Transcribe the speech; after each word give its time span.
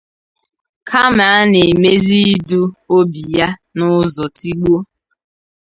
kama 0.89 1.23
a 1.37 1.45
na-emezi 1.51 2.17
idu 2.33 2.61
obi 2.97 3.21
ya 3.37 3.47
n'ụzọ 3.75 4.25
'tigbuo 4.29 4.79